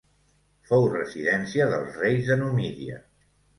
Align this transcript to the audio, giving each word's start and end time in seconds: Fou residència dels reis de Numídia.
Fou 0.69 0.87
residència 0.93 1.69
dels 1.75 2.01
reis 2.01 2.33
de 2.33 2.41
Numídia. 2.43 3.01